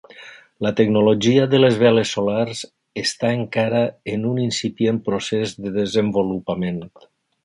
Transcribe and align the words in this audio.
La 0.65 0.69
tecnologia 0.77 1.43
de 1.51 1.59
les 1.59 1.75
veles 1.83 2.13
solars 2.17 2.63
està 3.01 3.33
encara 3.41 3.81
en 4.17 4.25
un 4.31 4.39
incipient 4.45 5.03
procés 5.11 5.55
de 5.67 5.75
desenvolupament. 5.81 6.81